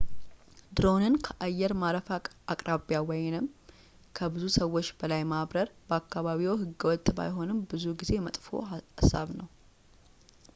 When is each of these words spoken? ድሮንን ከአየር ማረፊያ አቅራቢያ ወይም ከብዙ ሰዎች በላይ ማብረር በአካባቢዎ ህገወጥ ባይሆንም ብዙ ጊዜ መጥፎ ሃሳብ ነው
ድሮንን 0.77 1.15
ከአየር 1.25 1.73
ማረፊያ 1.81 2.17
አቅራቢያ 2.53 2.99
ወይም 3.09 3.45
ከብዙ 4.19 4.43
ሰዎች 4.57 4.87
በላይ 5.01 5.21
ማብረር 5.33 5.69
በአካባቢዎ 5.91 6.55
ህገወጥ 6.63 7.05
ባይሆንም 7.19 7.63
ብዙ 7.73 7.85
ጊዜ 8.03 8.13
መጥፎ 8.27 8.47
ሃሳብ 8.73 9.29
ነው 9.41 9.49